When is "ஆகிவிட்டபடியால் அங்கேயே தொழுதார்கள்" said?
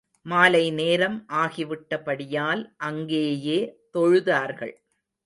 1.33-4.73